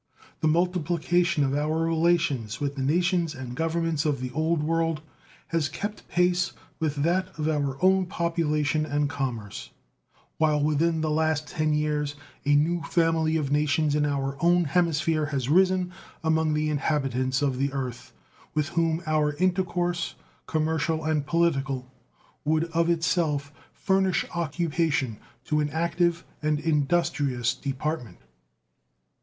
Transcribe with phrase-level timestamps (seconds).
[0.39, 5.01] The multiplication of our relations with the nations and Governments of the Old World
[5.49, 9.69] has kept pace with that of our population and commerce,
[10.39, 12.15] while within the last ten years
[12.47, 15.91] a new family of nations in our own hemisphere has arisen
[16.23, 18.11] among the inhabitants of the earth,
[18.55, 20.15] with whom our intercourse,
[20.47, 21.91] commercial and political,
[22.43, 28.17] would of itself furnish occupation to an active and industrious department.